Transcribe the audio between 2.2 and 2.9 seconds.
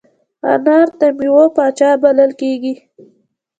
کېږي.